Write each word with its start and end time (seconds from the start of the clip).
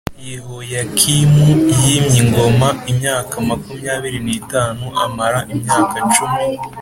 Yehoyakimu 0.29 1.45
f 1.75 1.77
yimye 1.83 2.15
ingoma 2.21 2.67
a 2.73 2.75
te 2.79 2.85
imyaka 2.93 3.33
makumyabiri 3.49 4.19
n 4.25 4.29
itanu 4.39 4.85
amara 5.03 5.39
imyaka 5.53 5.95
cumi 6.13 6.39